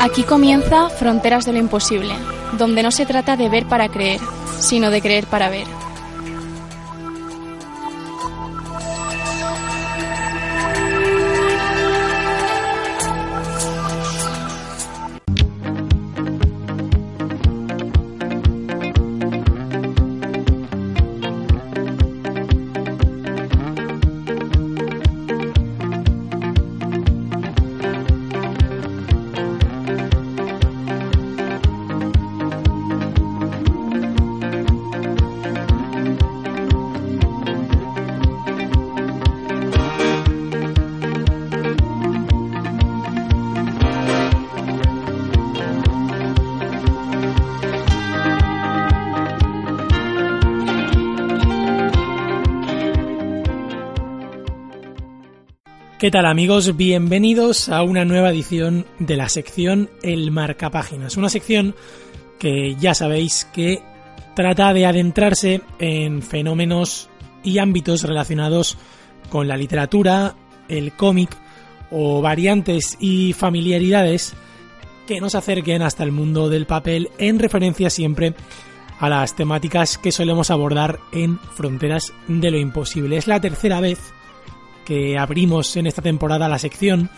[0.00, 2.14] Aquí comienza Fronteras de lo Imposible,
[2.56, 4.20] donde no se trata de ver para creer,
[4.60, 5.77] sino de creer para ver.
[55.98, 56.76] ¿Qué tal amigos?
[56.76, 61.16] Bienvenidos a una nueva edición de la sección El Marcapáginas.
[61.16, 61.74] Una sección
[62.38, 63.82] que ya sabéis que
[64.36, 67.10] trata de adentrarse en fenómenos
[67.42, 68.78] y ámbitos relacionados
[69.28, 70.36] con la literatura,
[70.68, 71.36] el cómic
[71.90, 74.34] o variantes y familiaridades
[75.08, 78.34] que nos acerquen hasta el mundo del papel en referencia siempre
[79.00, 83.16] a las temáticas que solemos abordar en Fronteras de lo Imposible.
[83.16, 84.12] Es la tercera vez
[84.88, 87.10] que abrimos en esta temporada la sección.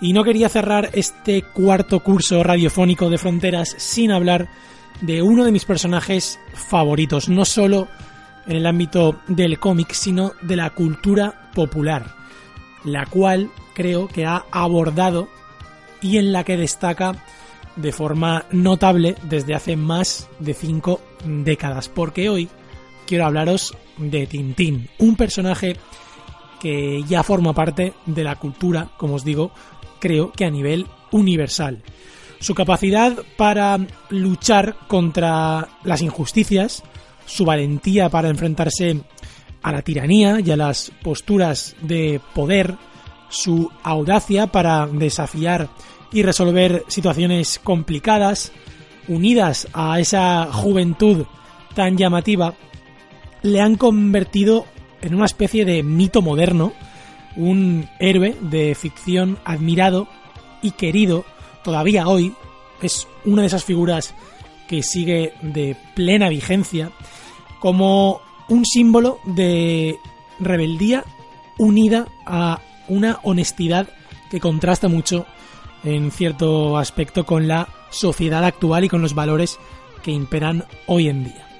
[0.00, 4.48] Y no quería cerrar este cuarto curso radiofónico de Fronteras sin hablar
[5.00, 7.86] de uno de mis personajes favoritos, no solo
[8.48, 12.16] en el ámbito del cómic, sino de la cultura popular,
[12.82, 15.28] la cual creo que ha abordado
[16.00, 17.14] y en la que destaca
[17.76, 22.48] de forma notable desde hace más de cinco décadas, porque hoy
[23.06, 25.76] quiero hablaros de Tintín, un personaje
[26.62, 29.50] que ya forma parte de la cultura, como os digo,
[29.98, 31.82] creo que a nivel universal.
[32.38, 36.84] Su capacidad para luchar contra las injusticias,
[37.26, 39.00] su valentía para enfrentarse
[39.60, 42.76] a la tiranía y a las posturas de poder,
[43.28, 45.68] su audacia para desafiar
[46.12, 48.52] y resolver situaciones complicadas,
[49.08, 51.26] unidas a esa juventud
[51.74, 52.54] tan llamativa,
[53.42, 54.66] le han convertido
[55.02, 56.72] en una especie de mito moderno,
[57.36, 60.08] un héroe de ficción admirado
[60.62, 61.24] y querido
[61.62, 62.34] todavía hoy,
[62.80, 64.14] es una de esas figuras
[64.68, 66.90] que sigue de plena vigencia
[67.60, 69.96] como un símbolo de
[70.40, 71.04] rebeldía
[71.58, 73.88] unida a una honestidad
[74.30, 75.26] que contrasta mucho
[75.84, 79.58] en cierto aspecto con la sociedad actual y con los valores
[80.02, 81.51] que imperan hoy en día.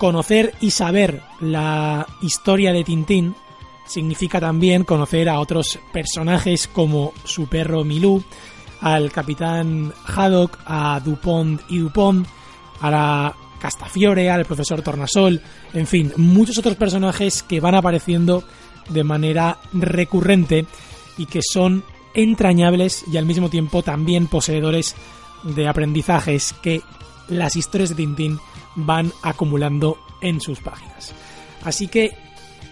[0.00, 3.34] Conocer y saber la historia de Tintín
[3.84, 8.24] significa también conocer a otros personajes como su perro Milú,
[8.80, 12.26] al capitán Haddock, a Dupont y Dupont,
[12.80, 15.42] a la Castafiore, al profesor Tornasol,
[15.74, 18.42] en fin, muchos otros personajes que van apareciendo
[18.88, 20.64] de manera recurrente
[21.18, 21.84] y que son
[22.14, 24.96] entrañables y al mismo tiempo también poseedores
[25.42, 26.80] de aprendizajes que
[27.28, 28.40] las historias de Tintín
[28.74, 31.14] van acumulando en sus páginas.
[31.64, 32.10] Así que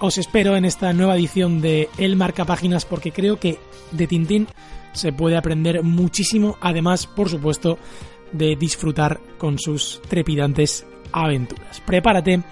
[0.01, 3.59] os espero en esta nueva edición de El Marca Páginas porque creo que
[3.91, 4.47] de Tintín
[4.93, 7.79] se puede aprender muchísimo, además, por supuesto,
[8.33, 11.81] de disfrutar con sus trepidantes aventuras.
[11.81, 12.43] Prepárate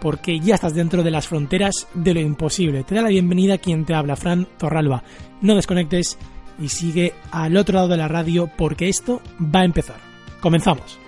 [0.00, 2.82] porque ya estás dentro de las fronteras de lo imposible.
[2.82, 5.04] Te da la bienvenida quien te habla, Fran Torralba.
[5.40, 6.18] No desconectes
[6.60, 9.96] y sigue al otro lado de la radio porque esto va a empezar.
[10.40, 11.01] Comenzamos.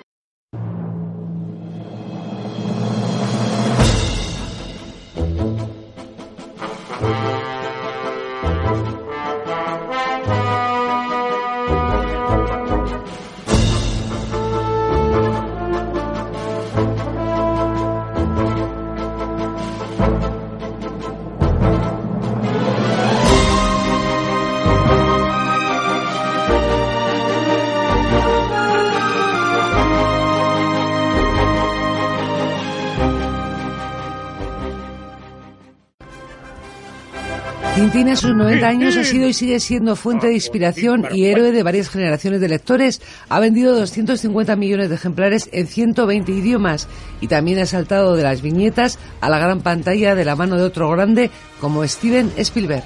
[37.85, 41.53] Tintín a sus 90 años ha sido y sigue siendo fuente de inspiración y héroe
[41.53, 43.03] de varias generaciones de lectores.
[43.29, 46.89] Ha vendido 250 millones de ejemplares en 120 idiomas
[47.21, 50.63] y también ha saltado de las viñetas a la gran pantalla de la mano de
[50.63, 52.85] otro grande como Steven Spielberg.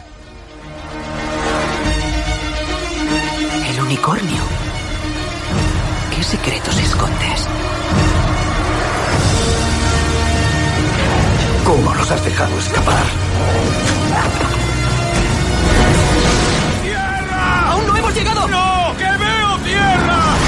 [3.71, 4.43] El unicornio.
[6.17, 7.47] ¿Qué secretos escondes?
[11.65, 13.05] ¿Cómo los has dejado escapar?
[18.25, 18.97] ¡No!
[18.97, 20.38] ¡Que veo tierra!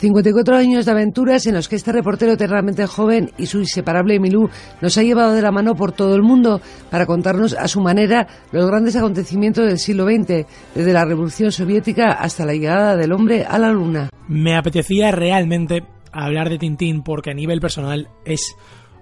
[0.00, 4.48] 54 años de aventuras en los que este reportero eternamente joven y su inseparable Milú
[4.80, 8.28] nos ha llevado de la mano por todo el mundo para contarnos a su manera
[8.52, 10.46] los grandes acontecimientos del siglo XX,
[10.76, 14.10] desde la Revolución Soviética hasta la llegada del hombre a la Luna.
[14.28, 15.82] Me apetecía realmente
[16.12, 18.54] hablar de Tintín porque a nivel personal es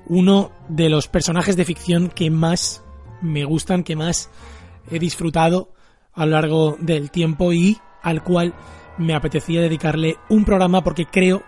[0.08, 2.82] uno de los personajes de ficción que más
[3.20, 4.30] me gustan, que más
[4.90, 5.75] he disfrutado
[6.16, 8.54] a lo largo del tiempo y al cual
[8.98, 11.42] me apetecía dedicarle un programa porque creo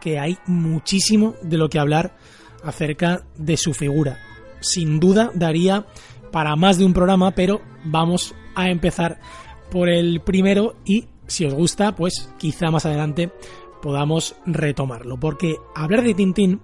[0.00, 2.16] que hay muchísimo de lo que hablar
[2.64, 4.18] acerca de su figura.
[4.60, 5.86] Sin duda daría
[6.30, 9.20] para más de un programa, pero vamos a empezar
[9.70, 13.30] por el primero y si os gusta, pues quizá más adelante
[13.80, 16.60] podamos retomarlo, porque hablar de Tintín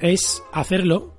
[0.00, 1.14] es hacerlo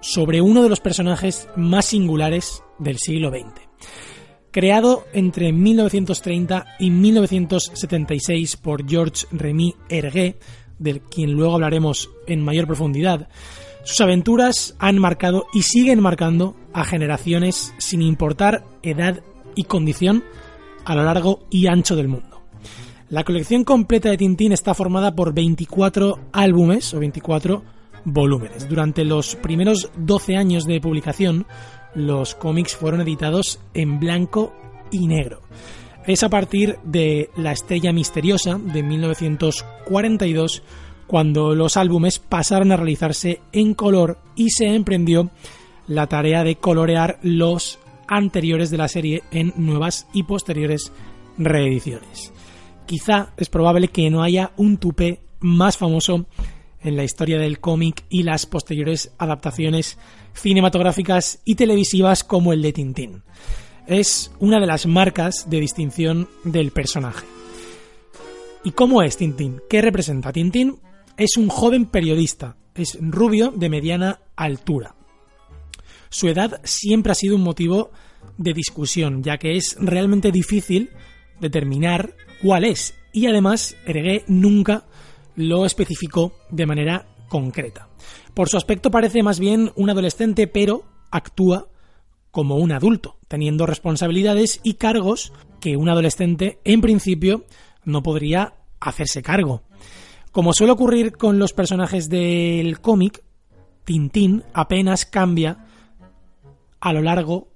[0.00, 3.62] sobre uno de los personajes más singulares del siglo XX.
[4.54, 10.38] Creado entre 1930 y 1976 por George Remy Hergé,
[10.78, 13.28] del quien luego hablaremos en mayor profundidad,
[13.82, 19.24] sus aventuras han marcado y siguen marcando a generaciones sin importar edad
[19.56, 20.22] y condición
[20.84, 22.44] a lo largo y ancho del mundo.
[23.08, 27.64] La colección completa de Tintín está formada por 24 álbumes o 24
[28.04, 28.68] volúmenes.
[28.68, 31.44] Durante los primeros 12 años de publicación,
[31.94, 34.52] los cómics fueron editados en blanco
[34.90, 35.40] y negro.
[36.06, 40.62] Es a partir de La Estrella Misteriosa de 1942
[41.06, 45.30] cuando los álbumes pasaron a realizarse en color y se emprendió
[45.86, 50.92] la tarea de colorear los anteriores de la serie en nuevas y posteriores
[51.38, 52.32] reediciones.
[52.86, 56.26] Quizá es probable que no haya un tupé más famoso
[56.82, 59.98] en la historia del cómic y las posteriores adaptaciones
[60.34, 63.22] cinematográficas y televisivas como el de Tintín.
[63.86, 67.26] Es una de las marcas de distinción del personaje.
[68.64, 69.60] ¿Y cómo es Tintín?
[69.68, 70.32] ¿Qué representa?
[70.32, 70.78] Tintín
[71.16, 74.94] es un joven periodista, es rubio de mediana altura.
[76.08, 77.90] Su edad siempre ha sido un motivo
[78.38, 80.90] de discusión, ya que es realmente difícil
[81.40, 84.86] determinar cuál es, y además Hergé nunca
[85.36, 87.88] lo especificó de manera concreta.
[88.34, 91.68] Por su aspecto parece más bien un adolescente, pero actúa
[92.32, 97.44] como un adulto, teniendo responsabilidades y cargos que un adolescente en principio
[97.84, 99.62] no podría hacerse cargo.
[100.32, 103.22] Como suele ocurrir con los personajes del cómic,
[103.84, 105.66] Tintín apenas cambia
[106.80, 107.48] a lo largo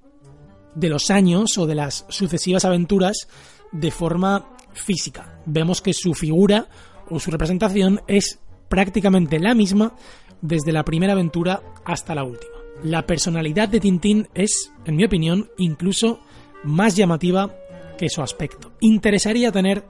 [0.77, 3.27] de los años o de las sucesivas aventuras
[3.73, 5.41] de forma física.
[5.45, 6.69] Vemos que su figura
[7.11, 8.39] o su representación es
[8.69, 9.95] prácticamente la misma
[10.41, 12.53] desde la primera aventura hasta la última.
[12.83, 16.21] La personalidad de Tintín es, en mi opinión, incluso
[16.65, 17.55] más llamativa
[17.97, 18.73] que su aspecto.
[18.81, 19.85] Interesaría tener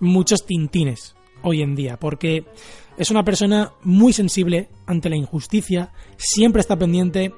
[0.00, 2.44] muchos Tintines hoy en día, porque
[2.98, 7.32] es una persona muy sensible ante la injusticia, siempre está pendiente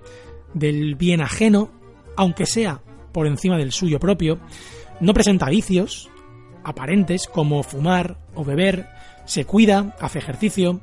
[0.55, 1.71] del bien ajeno,
[2.17, 2.83] aunque sea
[3.13, 4.41] por encima del suyo propio,
[5.01, 6.11] no presenta vicios
[6.65, 8.89] aparentes como fumar o beber,
[9.27, 10.81] se cuida, hace ejercicio,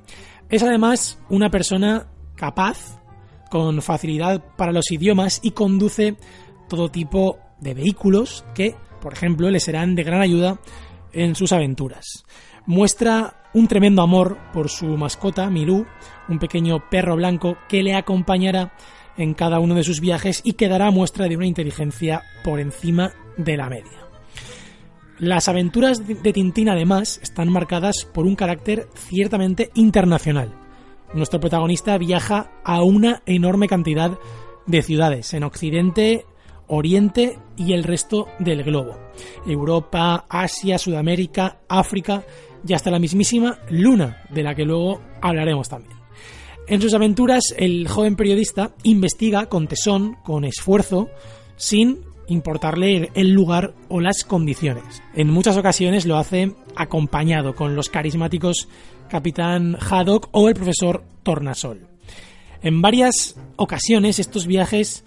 [0.51, 3.01] es además una persona capaz,
[3.49, 6.15] con facilidad para los idiomas y conduce
[6.69, 10.59] todo tipo de vehículos que, por ejemplo, le serán de gran ayuda
[11.13, 12.25] en sus aventuras.
[12.65, 15.85] Muestra un tremendo amor por su mascota, Milú,
[16.29, 18.73] un pequeño perro blanco que le acompañará
[19.17, 23.13] en cada uno de sus viajes y que dará muestra de una inteligencia por encima
[23.37, 24.10] de la media.
[25.21, 30.51] Las aventuras de Tintín además están marcadas por un carácter ciertamente internacional.
[31.13, 34.17] Nuestro protagonista viaja a una enorme cantidad
[34.65, 36.25] de ciudades en Occidente,
[36.65, 38.97] Oriente y el resto del globo.
[39.45, 42.23] Europa, Asia, Sudamérica, África
[42.67, 45.97] y hasta la mismísima Luna, de la que luego hablaremos también.
[46.67, 51.11] En sus aventuras, el joven periodista investiga con tesón, con esfuerzo,
[51.57, 55.01] sin importarle el lugar o las condiciones.
[55.13, 58.67] En muchas ocasiones lo hace acompañado con los carismáticos
[59.09, 61.87] Capitán Haddock o el profesor Tornasol.
[62.63, 65.03] En varias ocasiones estos viajes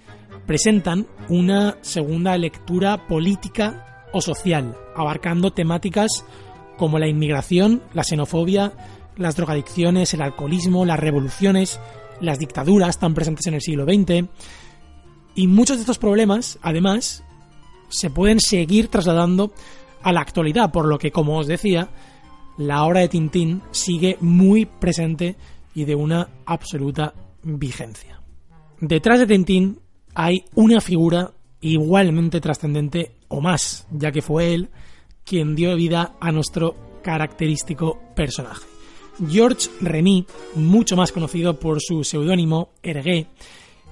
[0.47, 6.25] presentan una segunda lectura política o social, abarcando temáticas
[6.77, 8.73] como la inmigración, la xenofobia,
[9.17, 11.81] las drogadicciones, el alcoholismo, las revoluciones,
[12.21, 14.29] las dictaduras tan presentes en el siglo XX,
[15.35, 17.25] y muchos de estos problemas, además,
[17.89, 19.53] se pueden seguir trasladando
[20.03, 21.89] a la actualidad, por lo que, como os decía,
[22.57, 25.37] la obra de Tintín sigue muy presente
[25.75, 28.21] y de una absoluta vigencia.
[28.81, 29.81] Detrás de Tintín
[30.15, 34.69] hay una figura igualmente trascendente o más, ya que fue él
[35.25, 38.67] quien dio vida a nuestro característico personaje.
[39.29, 40.27] George Remy,
[40.57, 43.29] mucho más conocido por su seudónimo Hergé,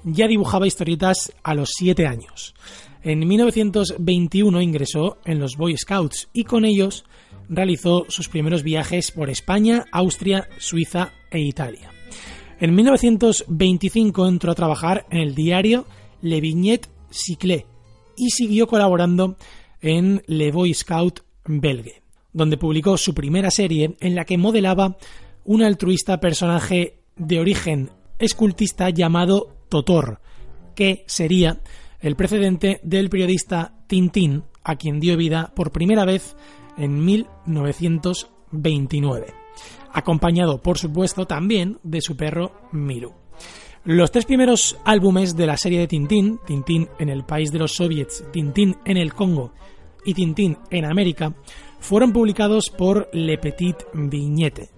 [0.05, 2.55] ya dibujaba historietas a los 7 años.
[3.03, 7.05] En 1921 ingresó en los Boy Scouts y con ellos
[7.49, 11.91] realizó sus primeros viajes por España, Austria, Suiza e Italia.
[12.61, 15.85] En 1925 entró a trabajar en el diario
[16.21, 17.67] Le Vignette Cyclé
[18.17, 19.37] y siguió colaborando
[19.81, 24.97] en Le Boy Scout Belge, donde publicó su primera serie en la que modelaba
[25.45, 30.21] un altruista personaje de origen escultista llamado Totor,
[30.75, 31.63] que sería
[32.01, 36.37] el precedente del periodista Tintín, a quien dio vida por primera vez
[36.77, 39.29] en 1929,
[39.95, 43.15] acompañado por supuesto también de su perro Miru.
[43.85, 47.73] Los tres primeros álbumes de la serie de Tintín, Tintín en el país de los
[47.73, 49.55] soviets, Tintín en el Congo
[50.05, 51.33] y Tintín en América,
[51.81, 54.69] fueron publicados por Le Petit Vignette.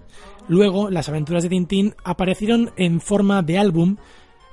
[0.47, 3.97] Luego, las aventuras de Tintín aparecieron en forma de álbum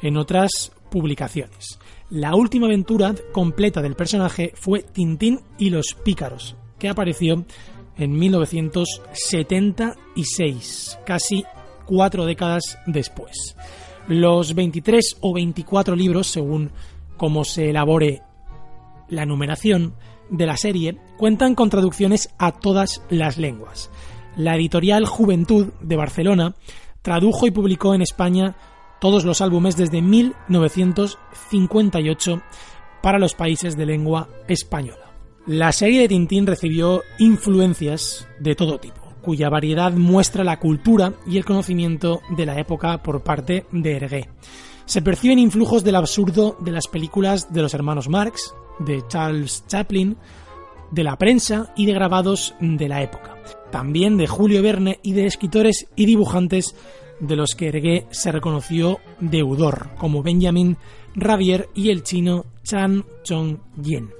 [0.02, 1.78] en otras publicaciones.
[2.10, 7.46] La última aventura completa del personaje fue Tintín y los pícaros, que apareció
[7.96, 11.44] en 1976, casi
[11.86, 13.56] cuatro décadas después.
[14.08, 16.72] Los 23 o 24 libros, según
[17.16, 18.20] cómo se elabore
[19.08, 19.94] la numeración
[20.28, 23.90] de la serie, cuentan con traducciones a todas las lenguas.
[24.36, 26.56] La editorial Juventud de Barcelona
[27.02, 28.56] tradujo y publicó en España
[29.02, 32.40] todos los álbumes desde 1958
[33.02, 35.10] para los países de lengua española.
[35.44, 41.36] La serie de Tintín recibió influencias de todo tipo, cuya variedad muestra la cultura y
[41.36, 44.28] el conocimiento de la época por parte de Hergé.
[44.84, 50.16] Se perciben influjos del absurdo de las películas de los hermanos Marx, de Charles Chaplin,
[50.92, 53.34] de la prensa y de grabados de la época.
[53.72, 56.76] También de Julio Verne y de escritores y dibujantes
[57.22, 60.76] de los que Hergé se reconoció deudor, como Benjamin
[61.14, 64.10] Ravier y el chino Chan Chong-yen.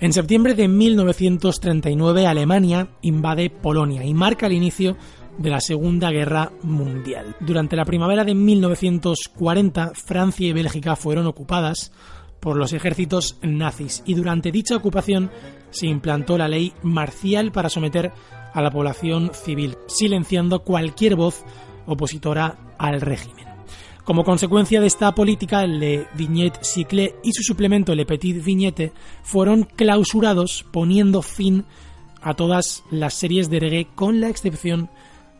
[0.00, 4.96] En septiembre de 1939 Alemania invade Polonia y marca el inicio
[5.36, 7.36] de la Segunda Guerra Mundial.
[7.40, 11.92] Durante la primavera de 1940 Francia y Bélgica fueron ocupadas
[12.40, 15.30] por los ejércitos nazis y durante dicha ocupación
[15.70, 18.12] se implantó la ley marcial para someter
[18.54, 21.44] a la población civil, silenciando cualquier voz
[21.88, 23.46] opositora al régimen.
[24.04, 28.92] Como consecuencia de esta política, Le Vignette Cycle y su suplemento Le Petit Vignette
[29.22, 31.64] fueron clausurados, poniendo fin
[32.22, 34.88] a todas las series de reggae con la excepción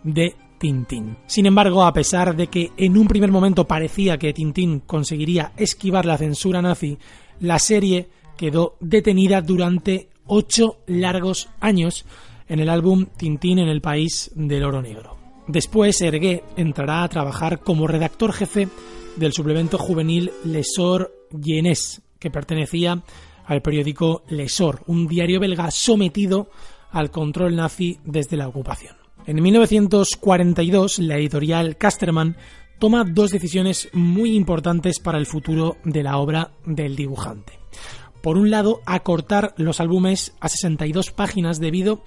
[0.05, 1.17] de Tintín.
[1.27, 6.05] Sin embargo, a pesar de que en un primer momento parecía que Tintín conseguiría esquivar
[6.05, 6.99] la censura nazi,
[7.41, 12.05] la serie quedó detenida durante ocho largos años
[12.49, 15.18] en el álbum Tintín en el País del Oro Negro.
[15.49, 18.69] Después, Hergé entrará a trabajar como redactor jefe
[19.17, 21.13] del suplemento juvenil Lesor
[21.43, 23.03] Jeunesse, que pertenecía
[23.47, 26.51] al periódico Lesor, un diario belga sometido
[26.91, 28.97] al control nazi desde la ocupación.
[29.27, 32.37] En 1942, la editorial Casterman
[32.79, 37.59] toma dos decisiones muy importantes para el futuro de la obra del dibujante.
[38.23, 42.03] Por un lado, acortar los álbumes a 62 páginas debido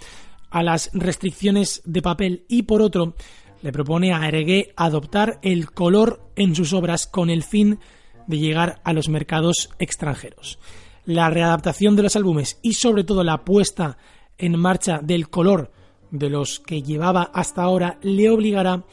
[0.52, 3.16] a las restricciones de papel y por otro
[3.62, 7.80] le propone a Hergé adoptar el color en sus obras con el fin
[8.28, 10.60] de llegar a los mercados extranjeros.
[11.06, 13.98] La readaptación de los álbumes y sobre todo la puesta
[14.38, 15.72] en marcha del color
[16.12, 18.84] de los que llevaba hasta ahora le obligará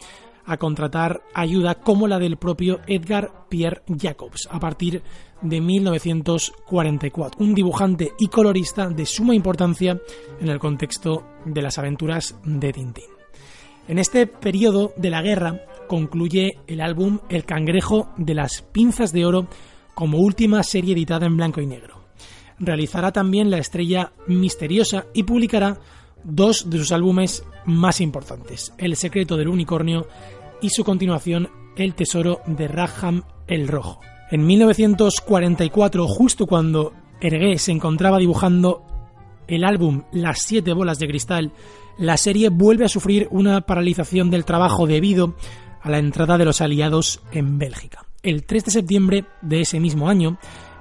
[0.44, 5.02] a contratar ayuda como la del propio Edgar Pierre Jacobs a partir de
[5.42, 10.00] 1944, un dibujante y colorista de suma importancia
[10.40, 13.04] en el contexto de las aventuras de Tintín.
[13.87, 19.25] En este periodo de la guerra concluye el álbum El cangrejo de las pinzas de
[19.25, 19.47] oro
[19.95, 22.04] como última serie editada en blanco y negro.
[22.59, 25.78] Realizará también La estrella misteriosa y publicará
[26.25, 30.07] dos de sus álbumes más importantes, El secreto del unicornio
[30.61, 34.00] y su continuación El tesoro de Raham el Rojo.
[34.30, 38.85] En 1944, justo cuando Hergé se encontraba dibujando
[39.47, 41.52] el álbum Las siete bolas de cristal,
[41.97, 45.35] la serie vuelve a sufrir una paralización del trabajo debido
[45.80, 48.04] a la entrada de los aliados en Bélgica.
[48.23, 50.38] El 3 de septiembre de ese mismo año,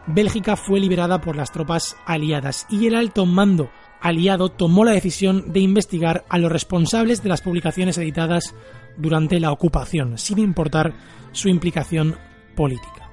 [0.08, 3.70] Bélgica fue liberada por las tropas aliadas y el alto mando
[4.02, 8.54] aliado tomó la decisión de investigar a los responsables de las publicaciones editadas
[8.98, 10.94] durante la ocupación, sin importar
[11.32, 12.18] su implicación
[12.56, 13.07] política.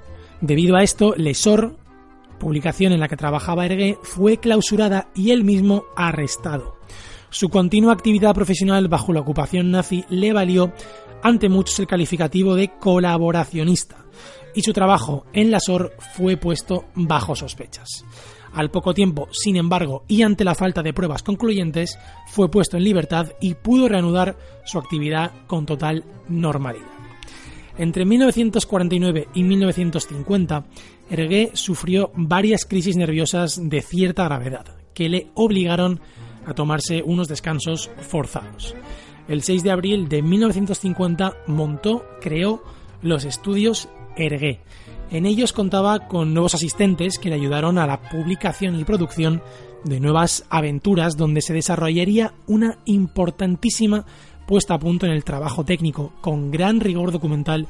[0.45, 1.75] Debido a esto, Lesor,
[2.39, 6.77] publicación en la que trabajaba Hergé, fue clausurada y él mismo arrestado.
[7.31, 10.71] Su continua actividad profesional bajo la ocupación nazi le valió
[11.23, 14.05] ante muchos el calificativo de colaboracionista,
[14.55, 18.05] y su trabajo en la SOR fue puesto bajo sospechas.
[18.53, 21.99] Al poco tiempo, sin embargo, y ante la falta de pruebas concluyentes,
[22.29, 24.37] fue puesto en libertad y pudo reanudar
[24.67, 26.94] su actividad con total normalidad.
[27.77, 30.65] Entre 1949 y 1950,
[31.11, 36.01] Hergé sufrió varias crisis nerviosas de cierta gravedad, que le obligaron
[36.47, 38.75] a tomarse unos descansos forzados.
[39.27, 42.63] El 6 de abril de 1950 montó, creó
[43.03, 44.61] los estudios Hergé,
[45.11, 49.43] en ellos contaba con nuevos asistentes que le ayudaron a la publicación y producción
[49.85, 54.07] de nuevas aventuras donde se desarrollaría una importantísima
[54.47, 57.67] puesta a punto en el trabajo técnico, con gran rigor documental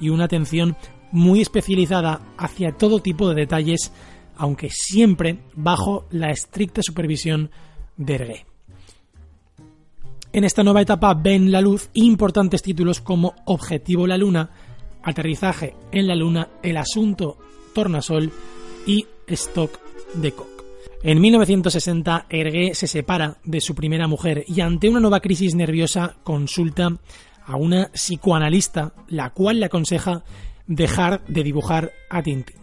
[0.00, 0.76] y una atención
[1.10, 3.92] muy especializada hacia todo tipo de detalles,
[4.36, 7.50] aunque siempre bajo la estricta supervisión
[7.96, 8.46] de Ergué.
[10.32, 14.50] En esta nueva etapa ven la luz importantes títulos como Objetivo la Luna,
[15.02, 17.38] Aterrizaje en la Luna, El asunto
[17.74, 18.30] Tornasol
[18.86, 19.80] y Stock
[20.14, 20.57] de Koch.
[21.02, 26.16] En 1960, Hergé se separa de su primera mujer y ante una nueva crisis nerviosa
[26.24, 26.98] consulta
[27.44, 30.24] a una psicoanalista, la cual le aconseja
[30.66, 32.56] dejar de dibujar a Tintín.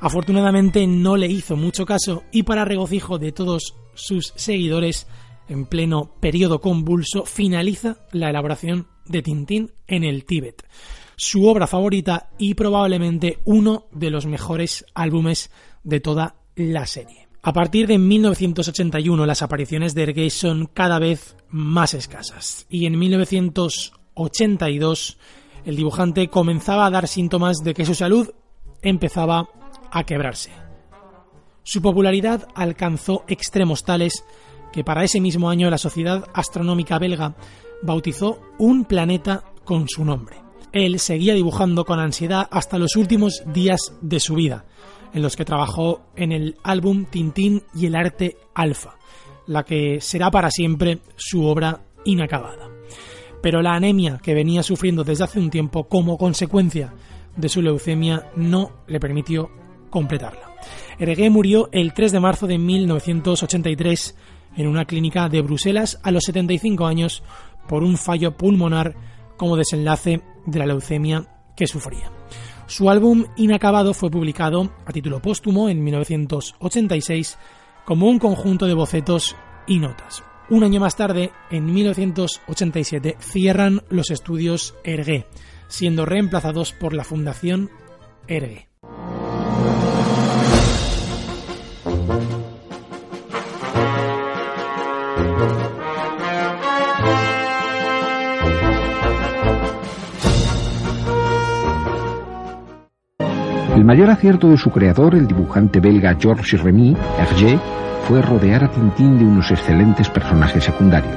[0.00, 5.06] Afortunadamente no le hizo mucho caso y para regocijo de todos sus seguidores,
[5.48, 10.64] en pleno periodo convulso, finaliza la elaboración de Tintín en el Tíbet
[11.18, 15.50] su obra favorita y probablemente uno de los mejores álbumes
[15.82, 17.27] de toda la serie.
[17.42, 22.66] A partir de 1981 las apariciones de Erguey son cada vez más escasas.
[22.68, 25.18] Y en 1982
[25.64, 28.30] el dibujante comenzaba a dar síntomas de que su salud
[28.82, 29.48] empezaba
[29.90, 30.50] a quebrarse.
[31.62, 34.24] Su popularidad alcanzó extremos tales
[34.72, 37.36] que para ese mismo año la Sociedad Astronómica Belga
[37.82, 40.36] bautizó un planeta con su nombre.
[40.72, 44.66] Él seguía dibujando con ansiedad hasta los últimos días de su vida,
[45.12, 48.96] en los que trabajó en el álbum Tintín y el arte alfa,
[49.46, 52.68] la que será para siempre su obra inacabada.
[53.42, 56.92] Pero la anemia que venía sufriendo desde hace un tiempo como consecuencia
[57.36, 59.50] de su leucemia no le permitió
[59.90, 60.54] completarla.
[60.98, 64.16] Hergé murió el 3 de marzo de 1983
[64.56, 67.22] en una clínica de Bruselas a los 75 años
[67.68, 68.96] por un fallo pulmonar
[69.36, 72.10] como desenlace de la leucemia que sufría.
[72.68, 77.38] Su álbum Inacabado fue publicado a título póstumo en 1986
[77.86, 79.34] como un conjunto de bocetos
[79.66, 80.22] y notas.
[80.50, 85.26] Un año más tarde, en 1987, cierran los estudios Ergué,
[85.68, 87.70] siendo reemplazados por la Fundación
[88.26, 88.68] Ergué.
[103.88, 107.58] Mayor acierto de su creador, el dibujante belga Georges Remy, Hergé,
[108.06, 111.16] fue rodear a Tintín de unos excelentes personajes secundarios.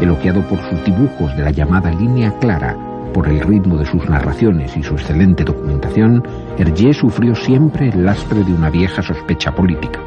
[0.00, 2.74] Elogiado por sus dibujos de la llamada línea clara,
[3.12, 6.22] por el ritmo de sus narraciones y su excelente documentación,
[6.56, 10.00] Hergé sufrió siempre el lastre de una vieja sospecha política.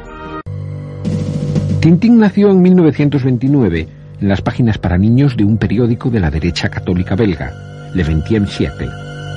[1.82, 3.88] Tintín nació en 1929
[4.22, 7.52] en las páginas para niños de un periódico de la derecha católica belga,
[7.94, 8.90] Le Vingtième Siècle.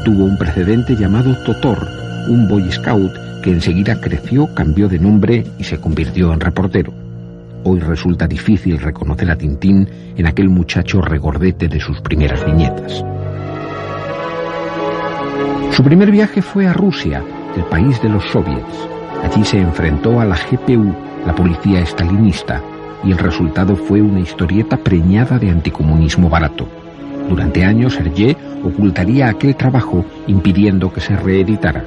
[0.06, 5.64] Tuvo un precedente llamado Totor, un Boy Scout que enseguida creció, cambió de nombre y
[5.64, 6.92] se convirtió en reportero.
[7.64, 13.04] Hoy resulta difícil reconocer a Tintín en aquel muchacho regordete de sus primeras viñetas.
[15.72, 17.22] Su primer viaje fue a Rusia,
[17.56, 18.88] el país de los soviets.
[19.22, 20.94] Allí se enfrentó a la GPU,
[21.26, 22.62] la policía estalinista,
[23.02, 26.66] y el resultado fue una historieta preñada de anticomunismo barato.
[27.28, 31.84] Durante años Hergé ocultaría aquel trabajo impidiendo que se reeditara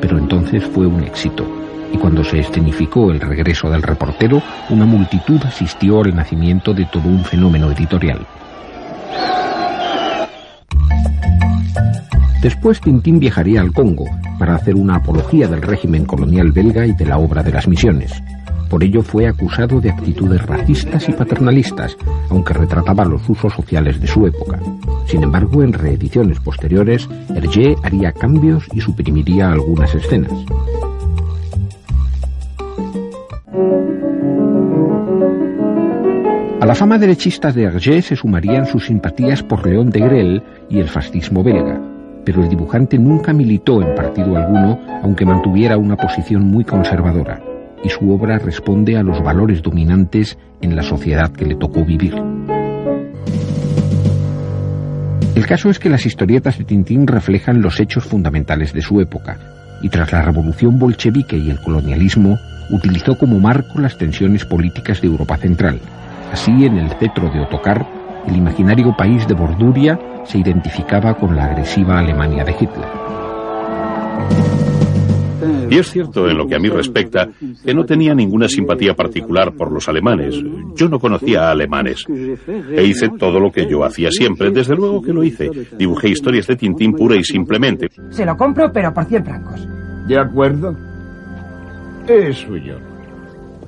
[0.00, 1.46] pero entonces fue un éxito.
[1.92, 7.08] Y cuando se escenificó el regreso del reportero, una multitud asistió al nacimiento de todo
[7.08, 8.26] un fenómeno editorial.
[12.40, 14.06] Después Tintín viajaría al Congo
[14.38, 18.22] para hacer una apología del régimen colonial belga y de la obra de las misiones.
[18.70, 21.96] Por ello fue acusado de actitudes racistas y paternalistas,
[22.30, 24.60] aunque retrataba los usos sociales de su época.
[25.06, 30.32] Sin embargo, en reediciones posteriores, Hergé haría cambios y suprimiría algunas escenas.
[36.60, 40.78] A la fama derechista de Hergé se sumarían sus simpatías por León de Grel y
[40.78, 41.80] el fascismo belga,
[42.24, 47.42] pero el dibujante nunca militó en partido alguno, aunque mantuviera una posición muy conservadora.
[47.82, 52.14] Y su obra responde a los valores dominantes en la sociedad que le tocó vivir.
[55.34, 59.38] El caso es que las historietas de Tintín reflejan los hechos fundamentales de su época,
[59.82, 62.38] y tras la revolución bolchevique y el colonialismo,
[62.70, 65.80] utilizó como marco las tensiones políticas de Europa Central.
[66.32, 67.86] Así, en el cetro de Otokar,
[68.26, 72.88] el imaginario país de Borduria se identificaba con la agresiva Alemania de Hitler.
[75.70, 77.28] Y es cierto, en lo que a mí respecta,
[77.64, 80.34] que no tenía ninguna simpatía particular por los alemanes.
[80.74, 82.04] Yo no conocía a alemanes.
[82.08, 85.50] E hice todo lo que yo hacía siempre, desde luego que lo hice.
[85.76, 87.88] Dibujé historias de Tintín pura y simplemente.
[88.10, 89.68] Se lo compro, pero por 100 francos.
[90.06, 90.76] ¿De acuerdo?
[92.06, 92.78] Es suyo.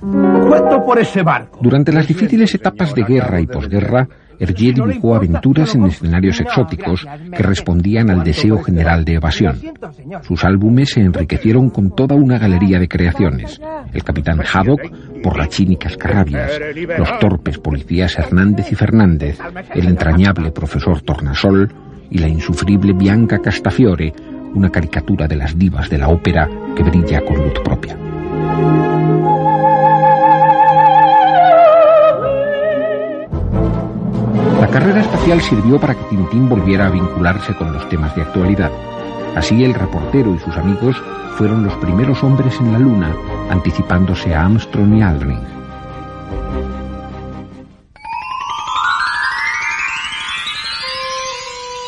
[0.01, 1.61] ¿Cuánto por ese barco?
[1.63, 4.09] Durante las difíciles etapas de guerra y posguerra,
[4.43, 9.57] Hergé dibujó aventuras en escenarios exóticos que respondían al deseo general de evasión.
[10.23, 13.61] Sus álbumes se enriquecieron con toda una galería de creaciones.
[13.93, 14.81] El capitán Haddock,
[15.23, 16.59] Porrachín y Cascarrabias,
[16.99, 19.39] los torpes policías Hernández y Fernández,
[19.77, 21.73] el entrañable profesor Tornasol
[22.11, 24.13] y la insufrible Bianca Castafiore,
[24.55, 27.97] una caricatura de las divas de la ópera que brilla con luz propia.
[34.62, 38.70] La carrera espacial sirvió para que Tintín volviera a vincularse con los temas de actualidad.
[39.35, 40.94] Así el reportero y sus amigos
[41.37, 43.12] fueron los primeros hombres en la Luna,
[43.51, 45.40] anticipándose a Armstrong y Aldrin.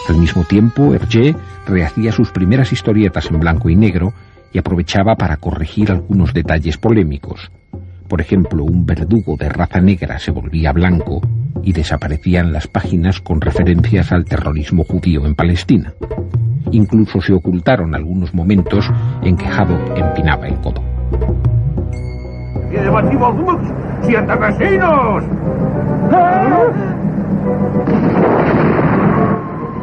[0.09, 1.37] Al mismo tiempo, Hergé
[1.69, 4.15] rehacía sus primeras historietas en blanco y negro
[4.53, 7.53] y aprovechaba para corregir algunos detalles polémicos.
[8.09, 11.23] Por ejemplo, un verdugo de raza negra se volvía blanco
[11.63, 15.95] y desaparecían las páginas con referencias al terrorismo judío en Palestina.
[16.71, 18.91] Incluso se ocultaron algunos momentos
[19.23, 20.83] en que Haddock empinaba el codo.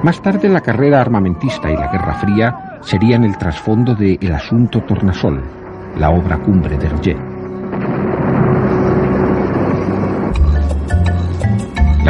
[0.04, 4.82] Más tarde la carrera armamentista y la Guerra Fría serían el trasfondo de El asunto
[4.82, 5.42] Tornasol,
[5.98, 7.31] la obra cumbre de Hergé.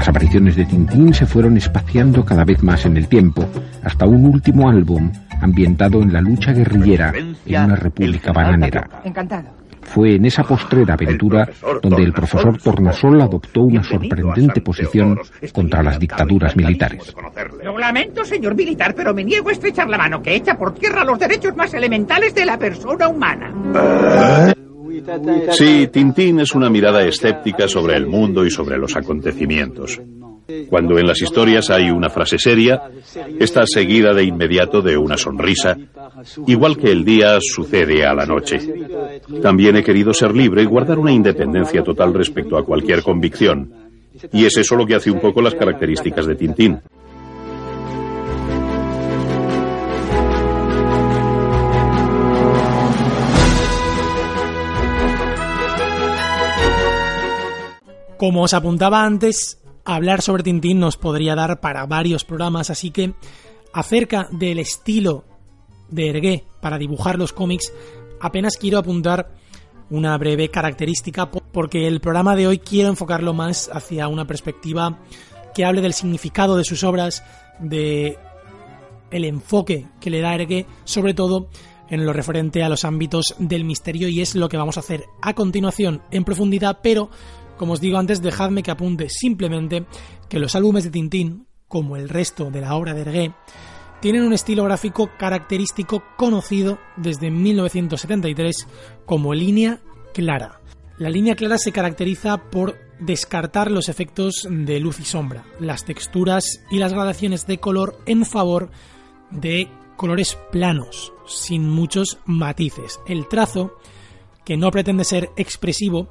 [0.01, 3.45] Las apariciones de Tintín se fueron espaciando cada vez más en el tiempo,
[3.83, 8.89] hasta un último álbum ambientado en la lucha guerrillera en una república bananera.
[9.83, 11.47] Fue en esa postrera aventura
[11.83, 15.19] donde el profesor Tornasol adoptó una sorprendente posición
[15.53, 17.15] contra las dictaduras militares.
[17.63, 21.03] Lo lamento, señor militar, pero me niego a estrechar la mano que echa por tierra
[21.03, 23.53] los derechos más elementales de la persona humana.
[25.51, 29.99] Sí, Tintín es una mirada escéptica sobre el mundo y sobre los acontecimientos.
[30.69, 32.81] Cuando en las historias hay una frase seria,
[33.39, 35.77] está seguida de inmediato de una sonrisa,
[36.47, 38.59] igual que el día sucede a la noche.
[39.41, 43.71] También he querido ser libre y guardar una independencia total respecto a cualquier convicción.
[44.33, 46.81] Y es eso lo que hace un poco las características de Tintín.
[58.21, 63.15] Como os apuntaba antes, hablar sobre Tintín nos podría dar para varios programas, así que
[63.73, 65.25] acerca del estilo
[65.89, 67.73] de Hergé para dibujar los cómics,
[68.19, 69.33] apenas quiero apuntar
[69.89, 74.99] una breve característica porque el programa de hoy quiero enfocarlo más hacia una perspectiva
[75.55, 77.23] que hable del significado de sus obras,
[77.57, 78.19] de
[79.09, 81.49] el enfoque que le da Hergé, sobre todo
[81.89, 85.05] en lo referente a los ámbitos del misterio y es lo que vamos a hacer
[85.23, 87.09] a continuación en profundidad, pero
[87.61, 89.85] como os digo antes, dejadme que apunte simplemente
[90.27, 93.35] que los álbumes de Tintín, como el resto de la obra de Hergé,
[93.99, 98.67] tienen un estilo gráfico característico conocido desde 1973
[99.05, 99.79] como línea
[100.11, 100.59] clara.
[100.97, 106.63] La línea clara se caracteriza por descartar los efectos de luz y sombra, las texturas
[106.71, 108.71] y las gradaciones de color en favor
[109.29, 112.99] de colores planos, sin muchos matices.
[113.05, 113.77] El trazo,
[114.43, 116.09] que no pretende ser expresivo,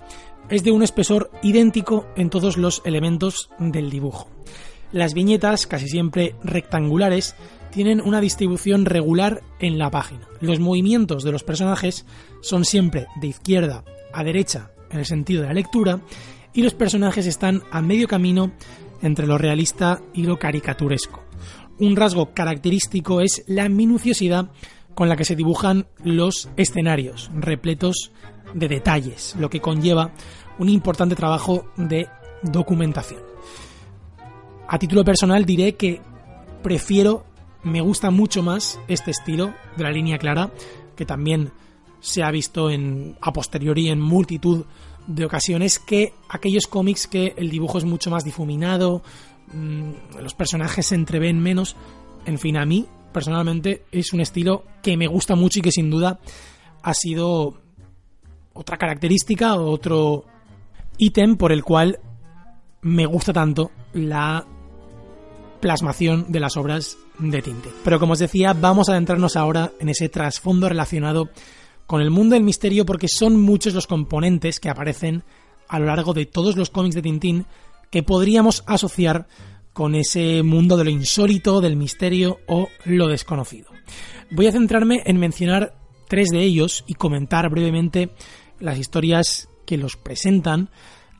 [0.51, 4.29] es de un espesor idéntico en todos los elementos del dibujo.
[4.93, 7.37] Las viñetas, casi siempre rectangulares,
[7.71, 10.27] tienen una distribución regular en la página.
[10.41, 12.05] Los movimientos de los personajes
[12.41, 16.01] son siempre de izquierda a derecha en el sentido de la lectura
[16.53, 18.53] y los personajes están a medio camino
[19.03, 21.23] entre lo realista y lo caricaturesco.
[21.79, 24.51] Un rasgo característico es la minuciosidad
[24.95, 28.11] con la que se dibujan los escenarios, repletos
[28.55, 30.11] de detalles, lo que conlleva
[30.59, 32.09] un importante trabajo de
[32.43, 33.21] documentación.
[34.69, 36.01] A título personal diré que
[36.63, 37.25] prefiero,
[37.63, 40.51] me gusta mucho más este estilo de la línea clara,
[40.97, 41.51] que también
[42.01, 44.65] se ha visto en, a posteriori en multitud
[45.07, 49.03] de ocasiones que aquellos cómics que el dibujo es mucho más difuminado,
[49.53, 51.77] mm, los personajes se entreven menos.
[52.27, 55.91] En fin, a mí personalmente es un estilo que me gusta mucho y que sin
[55.91, 56.21] duda
[56.83, 57.61] ha sido
[58.53, 60.25] otra característica otro
[60.99, 61.99] ítem por el cual
[62.83, 64.47] me gusta tanto la
[65.61, 67.71] plasmación de las obras de Tinte.
[67.85, 71.29] Pero como os decía, vamos a adentrarnos ahora en ese trasfondo relacionado
[71.87, 75.25] con el mundo del misterio porque son muchos los componentes que aparecen
[75.69, 77.47] a lo largo de todos los cómics de Tintín
[77.91, 79.27] que podríamos asociar
[79.73, 83.71] con ese mundo de lo insólito, del misterio o lo desconocido.
[84.31, 85.75] Voy a centrarme en mencionar
[86.09, 88.11] tres de ellos y comentar brevemente
[88.61, 90.71] las historias que los presentan,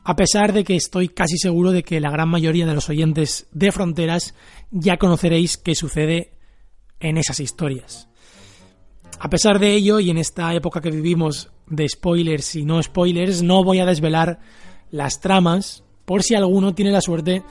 [0.03, 3.47] a pesar de que estoy casi seguro de que la gran mayoría de los oyentes
[3.51, 4.33] de Fronteras
[4.71, 6.31] ya conoceréis qué sucede
[6.99, 8.07] en esas historias.
[9.19, 13.43] A pesar de ello, y en esta época que vivimos de spoilers y no spoilers,
[13.43, 14.39] no voy a desvelar
[14.89, 17.43] las tramas por si alguno tiene la suerte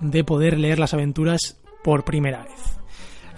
[0.00, 2.78] de poder leer las aventuras por primera vez.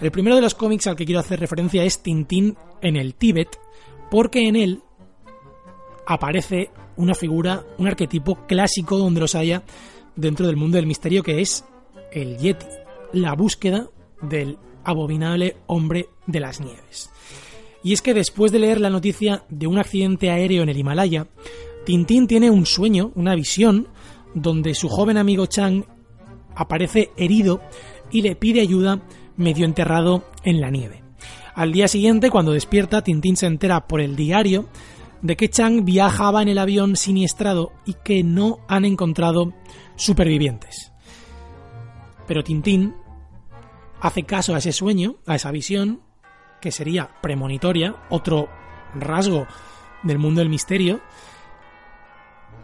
[0.01, 3.59] El primero de los cómics al que quiero hacer referencia es Tintín en el Tíbet,
[4.09, 4.81] porque en él
[6.13, 9.63] aparece una figura, un arquetipo clásico donde los haya
[10.15, 11.63] dentro del mundo del misterio que es
[12.11, 12.65] el Yeti,
[13.13, 13.87] la búsqueda
[14.21, 17.09] del abominable hombre de las nieves.
[17.83, 21.27] Y es que después de leer la noticia de un accidente aéreo en el Himalaya,
[21.85, 23.87] Tintín tiene un sueño, una visión,
[24.35, 25.85] donde su joven amigo Chang
[26.55, 27.61] aparece herido
[28.11, 29.01] y le pide ayuda
[29.37, 31.03] medio enterrado en la nieve.
[31.55, 34.67] Al día siguiente, cuando despierta, Tintín se entera por el diario
[35.21, 39.53] de que Chang viajaba en el avión siniestrado y que no han encontrado
[39.95, 40.91] supervivientes.
[42.27, 42.95] Pero Tintín
[43.99, 46.01] hace caso a ese sueño, a esa visión,
[46.59, 48.49] que sería premonitoria, otro
[48.95, 49.47] rasgo
[50.03, 51.01] del mundo del misterio,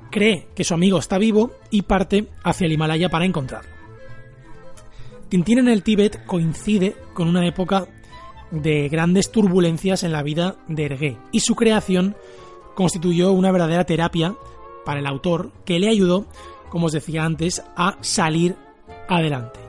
[0.09, 3.69] cree que su amigo está vivo y parte hacia el Himalaya para encontrarlo.
[5.29, 7.87] Tintín en el Tíbet coincide con una época
[8.51, 12.15] de grandes turbulencias en la vida de Ergué y su creación
[12.77, 14.35] constituyó una verdadera terapia
[14.85, 16.27] para el autor que le ayudó,
[16.69, 18.55] como os decía antes, a salir
[19.09, 19.59] adelante.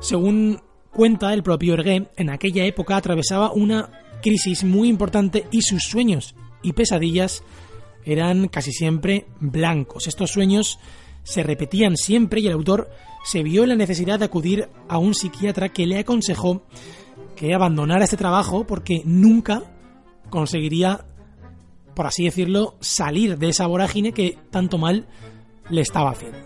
[0.00, 3.90] Según cuenta el propio Ergué, en aquella época atravesaba una
[4.22, 7.44] crisis muy importante y sus sueños y pesadillas
[8.02, 10.06] eran casi siempre blancos.
[10.06, 10.78] Estos sueños
[11.22, 12.88] se repetían siempre y el autor
[13.26, 16.62] se vio en la necesidad de acudir a un psiquiatra que le aconsejó
[17.36, 19.64] que abandonara este trabajo porque nunca
[20.30, 21.04] conseguiría
[21.94, 25.06] por así decirlo, salir de esa vorágine que tanto mal
[25.70, 26.38] le estaba haciendo.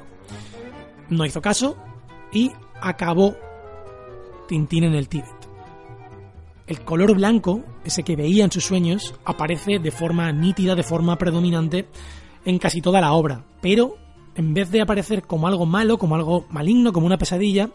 [1.08, 1.76] No hizo caso
[2.32, 3.34] y acabó
[4.46, 5.38] Tintín en el Tíbet.
[6.66, 11.16] El color blanco, ese que veía en sus sueños, aparece de forma nítida, de forma
[11.16, 11.88] predominante
[12.44, 13.96] en casi toda la obra, pero
[14.34, 17.70] en vez de aparecer como algo malo, como algo maligno, como una pesadilla,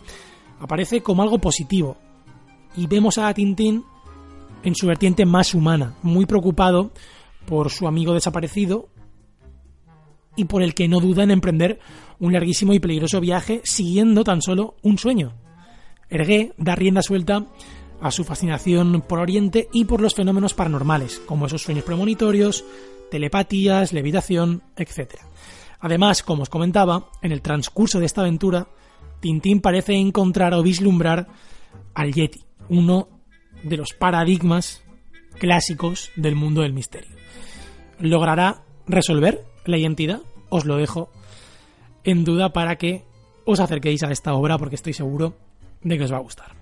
[0.60, 1.98] aparece como algo positivo.
[2.76, 3.84] Y vemos a Tintín
[4.64, 6.92] en su vertiente más humana, muy preocupado
[7.46, 8.90] por su amigo desaparecido
[10.36, 11.80] y por el que no duda en emprender
[12.20, 15.34] un larguísimo y peligroso viaje siguiendo tan solo un sueño.
[16.10, 17.48] Ergué da rienda suelta
[18.02, 22.66] a su fascinación por Oriente y por los fenómenos paranormales, como esos sueños premonitorios,
[23.10, 25.16] telepatías, levitación, etc.
[25.80, 28.68] Además, como os comentaba, en el transcurso de esta aventura,
[29.20, 31.28] Tintín parece encontrar o vislumbrar
[31.94, 33.08] al Yeti, uno
[33.64, 34.83] de los paradigmas
[35.38, 37.16] clásicos del mundo del misterio.
[38.00, 40.22] ¿Logrará resolver la identidad?
[40.50, 41.10] Os lo dejo
[42.04, 43.04] en duda para que
[43.46, 45.36] os acerquéis a esta obra porque estoy seguro
[45.82, 46.56] de que os va a gustar.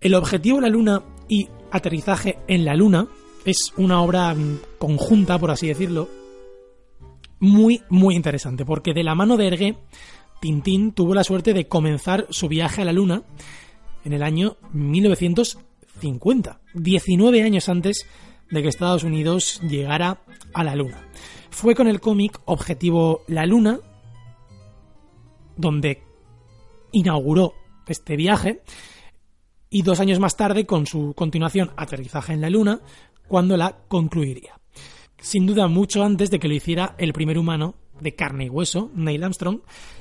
[0.00, 3.06] El objetivo la Luna y aterrizaje en la Luna
[3.44, 4.34] es una obra
[4.78, 6.08] conjunta, por así decirlo,
[7.38, 9.76] muy, muy interesante, porque de la mano de Ergué,
[10.40, 13.22] Tintín tuvo la suerte de comenzar su viaje a la Luna
[14.04, 14.56] en el año
[16.00, 18.06] 1950, 19 años antes
[18.50, 20.22] de que Estados Unidos llegara
[20.54, 21.06] a la Luna.
[21.50, 23.80] Fue con el cómic Objetivo La Luna,
[25.56, 26.02] donde
[26.92, 27.54] inauguró
[27.86, 28.62] este viaje,
[29.68, 32.80] y dos años más tarde con su continuación Aterrizaje en la Luna,
[33.28, 34.60] cuando la concluiría.
[35.18, 38.90] Sin duda mucho antes de que lo hiciera el primer humano de carne y hueso,
[38.94, 39.60] Neil Armstrong,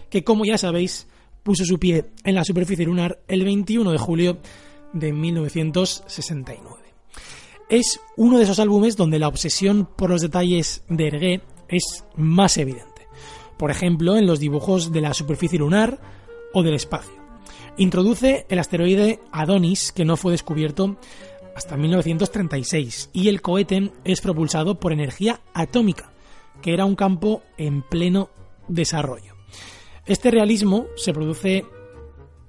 [0.09, 1.07] que como ya sabéis
[1.43, 4.39] puso su pie en la superficie lunar el 21 de julio
[4.93, 6.89] de 1969
[7.69, 12.57] es uno de esos álbumes donde la obsesión por los detalles de Ergué es más
[12.57, 13.07] evidente.
[13.57, 15.99] Por ejemplo, en los dibujos de la superficie lunar
[16.53, 17.13] o del espacio.
[17.77, 20.97] Introduce el asteroide Adonis, que no fue descubierto
[21.55, 26.11] hasta 1936 y el cohete es propulsado por energía atómica,
[26.61, 28.29] que era un campo en pleno
[28.67, 29.35] desarrollo.
[30.05, 31.65] Este realismo se produce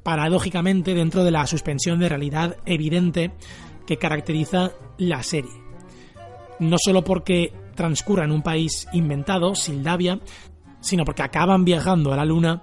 [0.02, 3.32] paradójicamente dentro de la suspensión de realidad evidente
[3.86, 5.52] que caracteriza la serie.
[6.58, 10.20] No solo porque transcurra en un país inventado, Sildavia,
[10.80, 12.62] sino porque acaban viajando a la Luna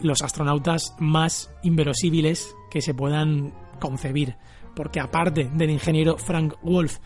[0.00, 4.36] los astronautas más inverosímiles que se puedan concebir.
[4.74, 6.98] Porque aparte del ingeniero Frank Wolf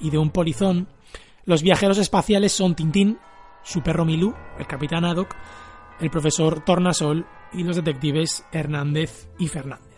[0.00, 0.88] y de un polizón,
[1.44, 3.18] los viajeros espaciales son Tintín,
[3.62, 5.34] su perro Milú, el capitán Haddock,
[6.00, 9.88] el profesor Tornasol y los detectives Hernández y Fernández.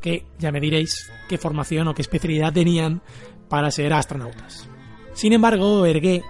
[0.00, 3.02] Que ya me diréis qué formación o qué especialidad tenían
[3.48, 4.68] para ser astronautas.
[5.12, 6.22] Sin embargo, Ergué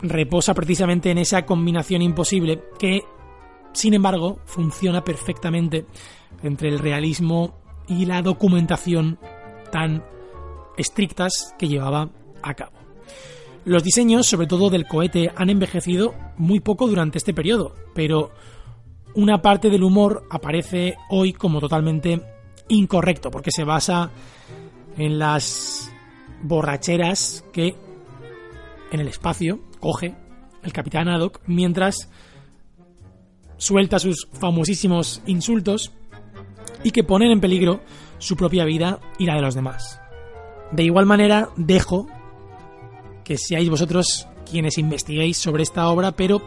[0.00, 3.02] reposa precisamente en esa combinación imposible que,
[3.72, 5.86] sin embargo, funciona perfectamente
[6.42, 9.18] entre el realismo y la documentación
[9.70, 10.04] tan
[10.76, 12.10] estrictas que llevaba
[12.42, 12.72] a cabo.
[13.64, 18.30] Los diseños, sobre todo del cohete, han envejecido muy poco durante este periodo, pero
[19.14, 22.20] una parte del humor aparece hoy como totalmente
[22.68, 24.10] incorrecto, porque se basa
[24.96, 25.92] en las
[26.42, 27.74] borracheras que
[28.90, 30.14] en el espacio coge
[30.62, 32.08] el capitán Haddock mientras
[33.56, 35.92] suelta sus famosísimos insultos
[36.82, 37.80] y que ponen en peligro
[38.18, 40.00] su propia vida y la de los demás.
[40.72, 42.06] De igual manera, dejo
[43.24, 46.42] que seáis vosotros quienes investiguéis sobre esta obra, pero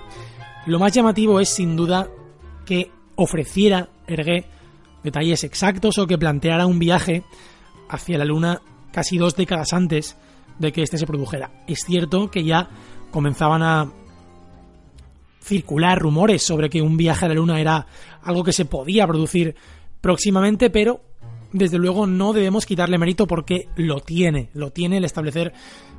[0.65, 2.09] lo más llamativo es sin duda
[2.67, 4.45] que ofreciera Ergué
[5.03, 7.23] detalles exactos o que planteara un viaje
[7.89, 10.17] hacia la Luna casi dos décadas antes
[10.59, 11.63] de que éste se produjera.
[11.67, 12.69] Es cierto que ya
[13.11, 13.91] comenzaban a
[15.41, 17.87] circular rumores sobre que un viaje a la Luna era
[18.23, 19.55] algo que se podía producir
[20.01, 21.01] próximamente, pero
[21.53, 25.53] desde luego no debemos quitarle mérito porque lo tiene, lo tiene el establecer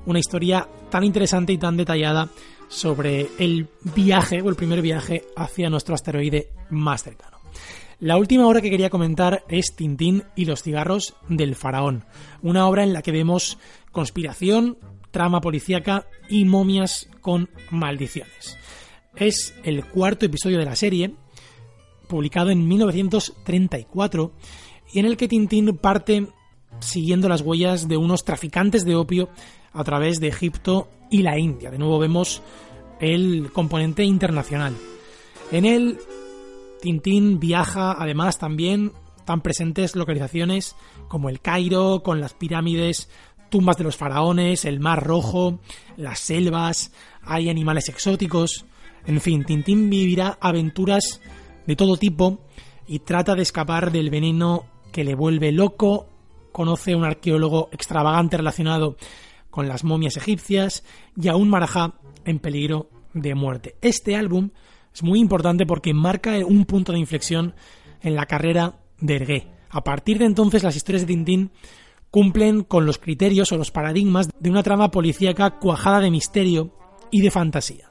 [0.06, 2.28] una historia tan interesante y tan detallada
[2.68, 7.38] sobre el viaje o el primer viaje hacia nuestro asteroide más cercano.
[8.00, 12.04] La última obra que quería comentar es Tintín y los cigarros del faraón,
[12.42, 13.58] una obra en la que vemos
[13.90, 14.78] conspiración,
[15.10, 18.56] trama policíaca y momias con maldiciones.
[19.16, 21.14] Es el cuarto episodio de la serie,
[22.06, 24.32] publicado en 1934,
[24.92, 26.28] y en el que Tintín parte
[26.80, 29.28] siguiendo las huellas de unos traficantes de opio
[29.72, 31.70] a través de Egipto y la India.
[31.70, 32.42] De nuevo vemos
[33.00, 34.74] el componente internacional.
[35.50, 35.98] En él,
[36.80, 38.92] Tintín viaja además también
[39.24, 40.74] tan presentes localizaciones
[41.08, 43.08] como el Cairo, con las pirámides,
[43.50, 45.58] tumbas de los faraones, el Mar Rojo,
[45.96, 48.64] las selvas, hay animales exóticos.
[49.06, 51.20] En fin, Tintín vivirá aventuras
[51.66, 52.40] de todo tipo
[52.86, 56.08] y trata de escapar del veneno que le vuelve loco.
[56.52, 58.96] Conoce a un arqueólogo extravagante relacionado
[59.50, 60.84] con las momias egipcias
[61.20, 63.76] y a un marajá en peligro de muerte.
[63.80, 64.50] Este álbum
[64.94, 67.54] es muy importante porque marca un punto de inflexión
[68.02, 69.48] en la carrera de Ergué.
[69.70, 71.50] A partir de entonces las historias de Tintín
[72.10, 76.74] cumplen con los criterios o los paradigmas de una trama policíaca cuajada de misterio
[77.10, 77.88] y de fantasía.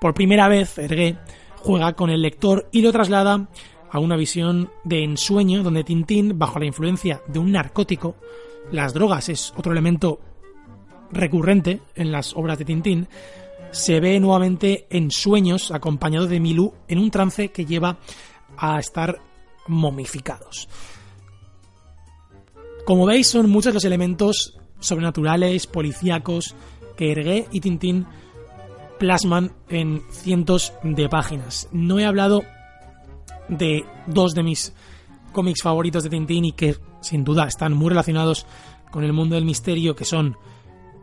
[0.00, 1.18] Por primera vez, Ergué
[1.56, 3.48] juega con el lector y lo traslada
[3.90, 8.16] a una visión de ensueño donde Tintín, bajo la influencia de un narcótico,
[8.70, 10.20] las drogas es otro elemento
[11.12, 13.08] recurrente en las obras de Tintín,
[13.70, 17.98] se ve nuevamente en sueños acompañado de Milú en un trance que lleva
[18.56, 19.20] a estar
[19.68, 20.68] momificados.
[22.84, 26.54] Como veis, son muchos los elementos sobrenaturales, policíacos,
[26.96, 28.06] que Ergué y Tintín
[28.98, 31.68] plasman en cientos de páginas.
[31.72, 32.44] No he hablado
[33.48, 34.72] de dos de mis
[35.32, 38.46] cómics favoritos de Tintín y que sin duda están muy relacionados
[38.90, 40.36] con el mundo del misterio, que son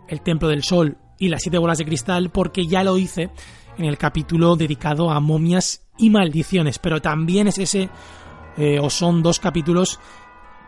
[0.08, 3.29] El Templo del Sol y Las Siete Bolas de Cristal, porque ya lo hice
[3.77, 7.89] en el capítulo dedicado a momias y maldiciones, pero también es ese,
[8.58, 10.00] eh, o son dos capítulos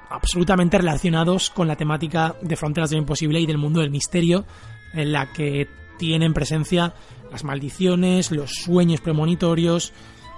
[0.09, 4.45] absolutamente relacionados con la temática de Fronteras de lo Imposible y del mundo del misterio,
[4.93, 5.67] en la que
[5.97, 6.93] tienen presencia
[7.31, 9.93] las maldiciones, los sueños premonitorios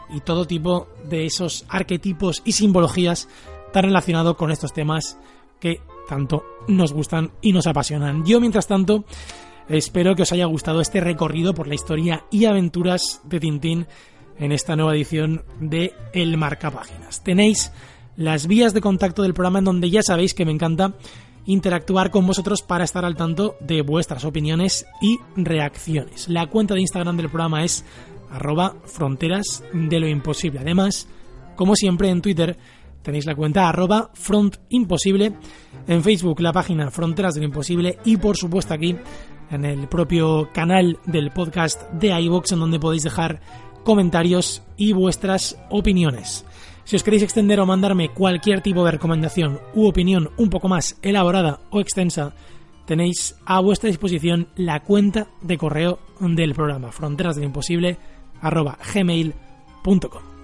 [0.10, 3.28] y todo tipo de esos arquetipos y simbologías
[3.72, 5.18] tan relacionados con estos temas
[5.60, 8.26] que tanto nos gustan y nos apasionan.
[8.26, 9.06] Yo, mientras tanto,
[9.70, 13.88] espero que os haya gustado este recorrido por la historia y aventuras de Tintín
[14.40, 17.24] en esta nueva edición de El Marcapáginas.
[17.24, 17.72] Tenéis
[18.16, 20.94] las vías de contacto del programa en donde ya sabéis que me encanta
[21.46, 26.28] interactuar con vosotros para estar al tanto de vuestras opiniones y reacciones.
[26.28, 27.86] La cuenta de Instagram del programa es
[28.32, 30.60] arroba fronteras de lo imposible.
[30.60, 31.08] Además,
[31.56, 32.58] como siempre en Twitter,
[33.02, 35.34] tenéis la cuenta arroba frontimposible,
[35.88, 38.96] en Facebook la página Fronteras del Imposible y por supuesto aquí
[39.50, 43.40] en el propio canal del podcast de iVox en donde podéis dejar
[43.84, 46.46] comentarios y vuestras opiniones.
[46.84, 50.98] Si os queréis extender o mandarme cualquier tipo de recomendación u opinión un poco más
[51.02, 52.34] elaborada o extensa,
[52.86, 56.92] tenéis a vuestra disposición la cuenta de correo del programa
[58.42, 60.37] fronterasdelimposible.gmail.com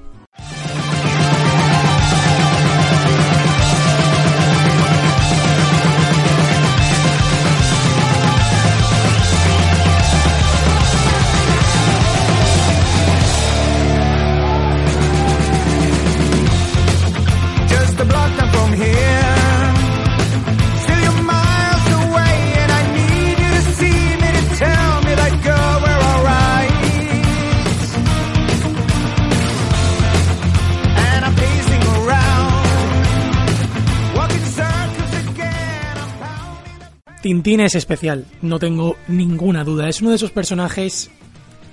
[37.24, 39.88] Tintín es especial, no tengo ninguna duda.
[39.88, 41.10] Es uno de esos personajes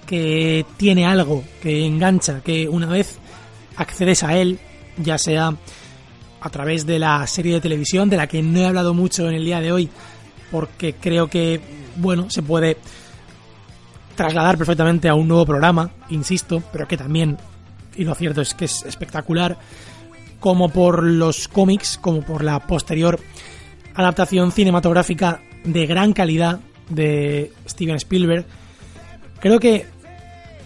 [0.06, 3.18] que tiene algo, que engancha, que una vez
[3.74, 4.60] accedes a él,
[4.96, 5.56] ya sea
[6.40, 9.34] a través de la serie de televisión, de la que no he hablado mucho en
[9.34, 9.88] el día de hoy,
[10.52, 11.60] porque creo que,
[11.96, 12.76] bueno, se puede
[14.14, 17.38] trasladar perfectamente a un nuevo programa, insisto, pero que también,
[17.96, 19.58] y lo cierto es que es espectacular,
[20.38, 23.18] como por los cómics, como por la posterior
[24.00, 28.44] adaptación cinematográfica de gran calidad de Steven Spielberg.
[29.40, 29.86] Creo que,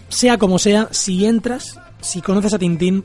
[0.09, 3.05] sea como sea, si entras, si conoces a Tintín,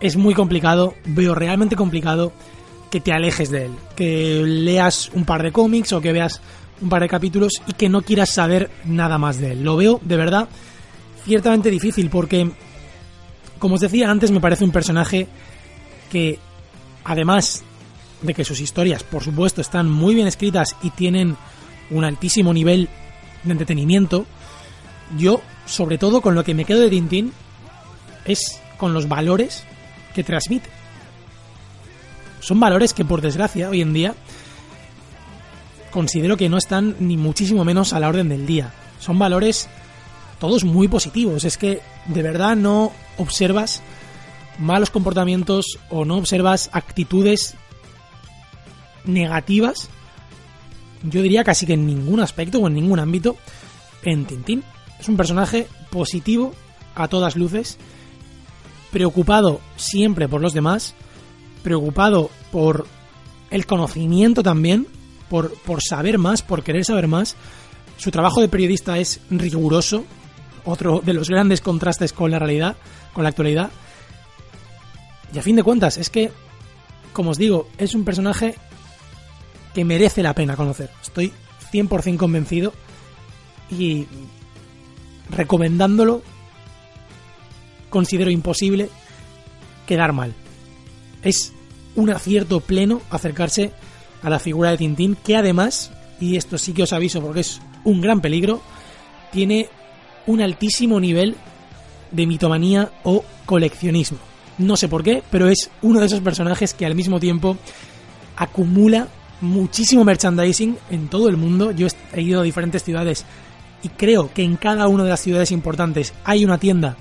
[0.00, 2.32] es muy complicado, veo realmente complicado
[2.90, 6.40] que te alejes de él, que leas un par de cómics o que veas
[6.80, 9.64] un par de capítulos y que no quieras saber nada más de él.
[9.64, 10.48] Lo veo, de verdad,
[11.24, 12.50] ciertamente difícil porque,
[13.58, 15.26] como os decía antes, me parece un personaje
[16.10, 16.38] que,
[17.04, 17.64] además
[18.26, 21.36] de que sus historias, por supuesto, están muy bien escritas y tienen
[21.90, 22.88] un altísimo nivel
[23.44, 24.26] de entretenimiento,
[25.16, 27.32] yo, sobre todo, con lo que me quedo de Tintín
[28.24, 29.64] es con los valores
[30.14, 30.68] que transmite.
[32.40, 34.14] Son valores que, por desgracia, hoy en día
[35.90, 38.72] considero que no están ni muchísimo menos a la orden del día.
[38.98, 39.68] Son valores
[40.38, 41.44] todos muy positivos.
[41.44, 43.82] Es que de verdad no observas
[44.58, 47.54] malos comportamientos o no observas actitudes
[49.06, 49.88] negativas,
[51.02, 53.36] yo diría casi que en ningún aspecto o en ningún ámbito
[54.02, 54.62] en Tintín.
[54.98, 56.54] Es un personaje positivo
[56.94, 57.78] a todas luces,
[58.90, 60.94] preocupado siempre por los demás,
[61.62, 62.86] preocupado por
[63.50, 64.86] el conocimiento también,
[65.28, 67.36] por, por saber más, por querer saber más.
[67.98, 70.04] Su trabajo de periodista es riguroso,
[70.64, 72.76] otro de los grandes contrastes con la realidad,
[73.12, 73.70] con la actualidad.
[75.32, 76.30] Y a fin de cuentas, es que,
[77.12, 78.54] como os digo, es un personaje
[79.76, 80.88] que merece la pena conocer.
[81.02, 81.34] Estoy
[81.70, 82.72] 100% convencido
[83.70, 84.06] y
[85.28, 86.22] recomendándolo
[87.90, 88.88] considero imposible
[89.86, 90.32] quedar mal.
[91.22, 91.52] Es
[91.94, 93.72] un acierto pleno acercarse
[94.22, 97.60] a la figura de Tintín que además, y esto sí que os aviso porque es
[97.84, 98.62] un gran peligro,
[99.30, 99.68] tiene
[100.26, 101.36] un altísimo nivel
[102.12, 104.20] de mitomanía o coleccionismo.
[104.56, 107.58] No sé por qué, pero es uno de esos personajes que al mismo tiempo
[108.36, 109.08] acumula
[109.40, 111.70] muchísimo merchandising en todo el mundo.
[111.70, 113.24] Yo he ido a diferentes ciudades
[113.82, 116.96] y creo que en cada una de las ciudades importantes hay una tienda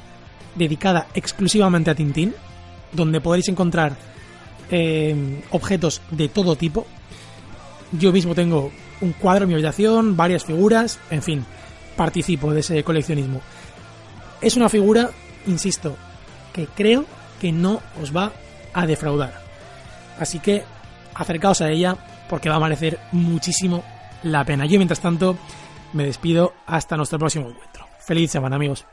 [0.55, 2.33] dedicada exclusivamente a Tintín,
[2.91, 3.95] donde podréis encontrar
[4.69, 6.85] eh, objetos de todo tipo.
[7.91, 8.71] Yo mismo tengo
[9.01, 11.45] un cuadro en mi habitación, varias figuras, en fin,
[11.95, 13.41] participo de ese coleccionismo.
[14.41, 15.09] Es una figura,
[15.47, 15.95] insisto,
[16.53, 17.05] que creo
[17.39, 18.31] que no os va
[18.73, 19.41] a defraudar.
[20.19, 20.63] Así que
[21.13, 21.97] acercaos a ella,
[22.29, 23.83] porque va a merecer muchísimo
[24.23, 24.65] la pena.
[24.65, 25.37] Yo, mientras tanto,
[25.93, 27.85] me despido hasta nuestro próximo encuentro.
[27.99, 28.85] Feliz semana, amigos.